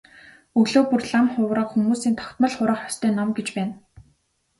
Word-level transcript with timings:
Өглөө 0.59 0.83
бүр 0.91 1.01
лам 1.11 1.25
хувраг 1.33 1.67
хүмүүсийн 1.71 2.15
тогтмол 2.21 2.53
хурах 2.57 2.81
ёстой 2.89 3.11
ном 3.15 3.29
гэж 3.37 3.47
байна. 3.57 3.75